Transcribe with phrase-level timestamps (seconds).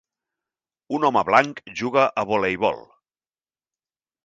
[0.99, 2.83] Un home blanc juga a voleibol.